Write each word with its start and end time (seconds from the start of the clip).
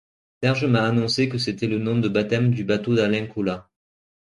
Serge 0.41 0.65
m'a 0.65 0.81
annoncé 0.87 1.29
que 1.29 1.37
c'était 1.37 1.67
le 1.67 1.77
nom 1.77 1.99
de 1.99 2.09
baptême 2.09 2.49
du 2.49 2.63
bateau 2.63 2.95
d'Alain 2.95 3.27
Colas. 3.27 3.69